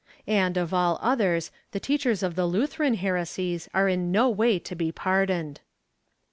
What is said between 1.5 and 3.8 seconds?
the teachers of the Lutheran heresies